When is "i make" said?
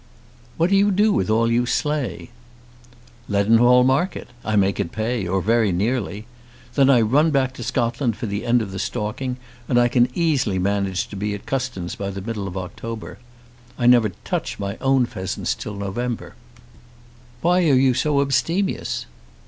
4.43-4.79